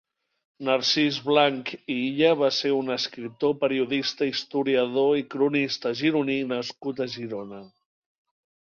[0.69, 7.13] Narcís Blanch i Illa va ser un escriptor, periodista, historiador i cronista gironí nascut a
[7.21, 7.65] Girona.